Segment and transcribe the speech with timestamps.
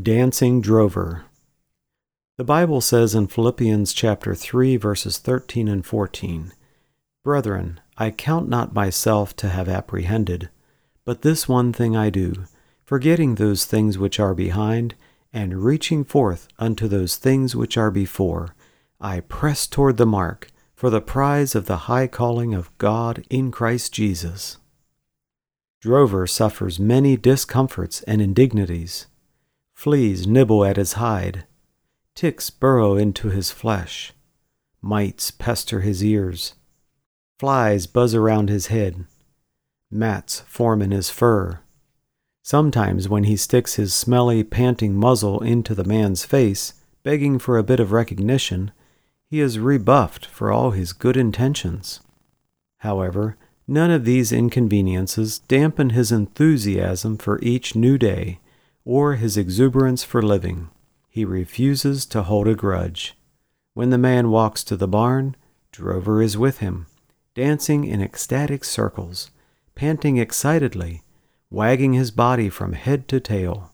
[0.00, 1.26] Dancing Drover.
[2.38, 6.54] The Bible says in Philippians chapter 3 verses 13 and 14,
[7.22, 10.48] Brethren, I count not myself to have apprehended,
[11.04, 12.46] but this one thing I do,
[12.82, 14.94] forgetting those things which are behind,
[15.30, 18.54] and reaching forth unto those things which are before,
[18.98, 23.50] I press toward the mark for the prize of the high calling of God in
[23.50, 24.56] Christ Jesus.
[25.82, 29.06] Drover suffers many discomforts and indignities.
[29.82, 31.44] Fleas nibble at his hide.
[32.14, 34.12] Ticks burrow into his flesh.
[34.80, 36.54] Mites pester his ears.
[37.40, 39.06] Flies buzz around his head.
[39.90, 41.58] Mats form in his fur.
[42.44, 47.64] Sometimes, when he sticks his smelly, panting muzzle into the man's face, begging for a
[47.64, 48.70] bit of recognition,
[49.26, 51.98] he is rebuffed for all his good intentions.
[52.78, 58.38] However, none of these inconveniences dampen his enthusiasm for each new day
[58.84, 60.70] or his exuberance for living.
[61.08, 63.16] He refuses to hold a grudge.
[63.74, 65.36] When the man walks to the barn,
[65.70, 66.86] Drover is with him,
[67.34, 69.30] dancing in ecstatic circles,
[69.74, 71.02] panting excitedly,
[71.50, 73.72] wagging his body from head to tail.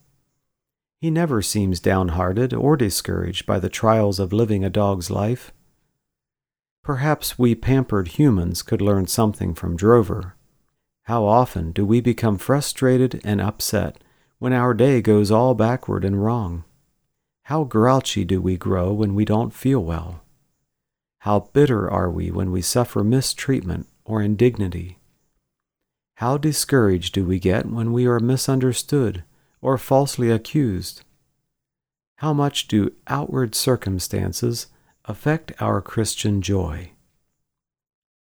[1.01, 5.53] He never seems downhearted or discouraged by the trials of living a dog's life.
[6.83, 10.35] Perhaps we pampered humans could learn something from Drover.
[11.05, 14.03] How often do we become frustrated and upset
[14.39, 16.65] when our day goes all backward and wrong?
[17.45, 20.23] How grouchy do we grow when we don't feel well?
[21.21, 24.99] How bitter are we when we suffer mistreatment or indignity?
[26.17, 29.25] How discouraged do we get when we are misunderstood
[29.61, 31.03] or falsely accused?
[32.17, 34.67] How much do outward circumstances
[35.05, 36.93] affect our Christian joy?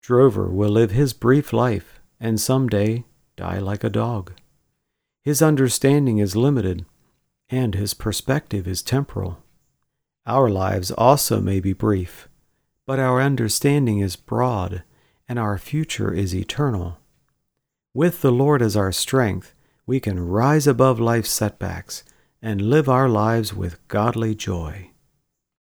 [0.02, 3.04] Drover will live his brief life and some day
[3.36, 4.34] die like a dog.
[5.23, 6.86] His understanding is limited
[7.50, 9.44] and his perspective is temporal.
[10.25, 12.30] Our lives also may be brief,
[12.88, 14.83] but our understanding is broad
[15.27, 16.98] and our future is eternal.
[17.93, 19.54] With the Lord as our strength,
[19.86, 22.04] we can rise above life's setbacks
[22.42, 24.91] and live our lives with godly joy.